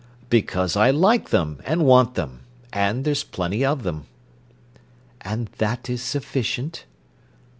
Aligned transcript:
"Because 0.31 0.75
I 0.75 0.89
like 0.89 1.29
them, 1.29 1.61
and 1.63 1.85
want 1.85 2.15
them—and 2.15 3.03
there's 3.05 3.23
plenty 3.23 3.63
of 3.63 3.83
them." 3.83 4.07
"And 5.21 5.45
that 5.59 5.91
is 5.91 6.01
sufficient?" 6.01 6.85